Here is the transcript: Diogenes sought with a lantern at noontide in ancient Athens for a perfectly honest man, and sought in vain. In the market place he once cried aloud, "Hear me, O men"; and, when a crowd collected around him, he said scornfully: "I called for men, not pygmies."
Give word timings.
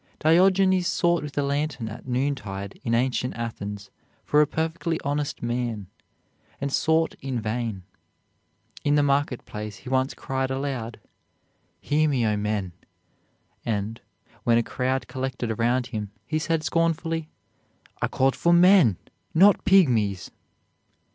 Diogenes 0.17 0.87
sought 0.87 1.21
with 1.21 1.37
a 1.37 1.43
lantern 1.43 1.87
at 1.87 2.07
noontide 2.07 2.79
in 2.83 2.95
ancient 2.95 3.35
Athens 3.35 3.91
for 4.25 4.41
a 4.41 4.47
perfectly 4.47 4.99
honest 5.01 5.43
man, 5.43 5.85
and 6.59 6.73
sought 6.73 7.13
in 7.21 7.39
vain. 7.39 7.83
In 8.83 8.95
the 8.95 9.03
market 9.03 9.45
place 9.45 9.75
he 9.75 9.89
once 9.89 10.15
cried 10.15 10.49
aloud, 10.49 10.99
"Hear 11.81 12.09
me, 12.09 12.25
O 12.25 12.35
men"; 12.35 12.71
and, 13.63 14.01
when 14.43 14.57
a 14.57 14.63
crowd 14.63 15.07
collected 15.07 15.51
around 15.51 15.85
him, 15.93 16.09
he 16.25 16.39
said 16.39 16.63
scornfully: 16.63 17.29
"I 18.01 18.07
called 18.07 18.35
for 18.35 18.53
men, 18.53 18.97
not 19.35 19.63
pygmies." 19.65 20.31